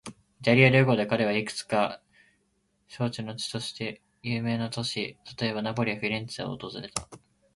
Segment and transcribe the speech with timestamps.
[0.39, 2.01] イタリア旅行で彼は、いくつか
[2.87, 7.07] 景勝の地として有名な都市、例えば、ナポリやフィレンツェを訪れた。